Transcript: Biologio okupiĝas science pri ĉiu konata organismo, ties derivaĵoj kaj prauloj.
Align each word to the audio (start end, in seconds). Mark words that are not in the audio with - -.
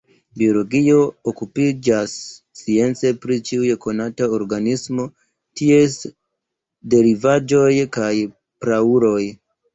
Biologio 0.41 1.01
okupiĝas 1.31 2.15
science 2.61 3.11
pri 3.25 3.37
ĉiu 3.49 3.77
konata 3.83 4.31
organismo, 4.39 5.05
ties 5.63 5.99
derivaĵoj 6.97 7.71
kaj 8.01 8.11
prauloj. 8.67 9.23